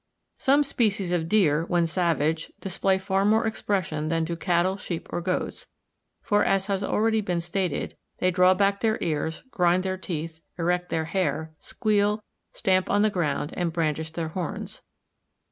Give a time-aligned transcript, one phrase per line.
[0.39, 5.21] Some species of deer, when savage, display far more expression than do cattle, sheep, or
[5.21, 5.67] goats,
[6.23, 10.89] for, as has already been stated, they draw back their ears, grind their teeth, erect
[10.89, 14.81] their hair, squeal, stamp on the ground, and brandish their horns.